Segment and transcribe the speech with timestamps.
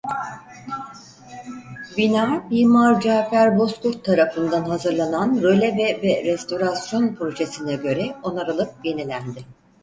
[1.97, 9.43] Bina mimar Cafer Bozkurt tarafından hazırlanan röleve ve restorasyon projesine göre onarılıp yenilendi.